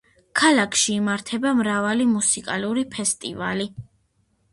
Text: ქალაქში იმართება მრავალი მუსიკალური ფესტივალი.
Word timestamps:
ქალაქში 0.39 0.93
იმართება 1.01 1.51
მრავალი 1.59 2.07
მუსიკალური 2.13 2.85
ფესტივალი. 2.97 3.69